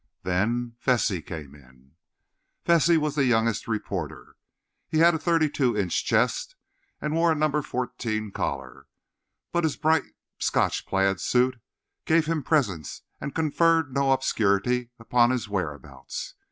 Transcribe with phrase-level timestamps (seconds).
[0.23, 1.91] Then Vesey came in.
[2.65, 4.35] Vesey was the youngest reporter.
[4.89, 6.55] He had a thirty two inch chest
[6.99, 8.87] and wore a number fourteen collar;
[9.51, 10.05] but his bright
[10.39, 11.61] Scotch plaid suit
[12.05, 16.33] gave him presence and conferred no obscurity upon his whereabouts.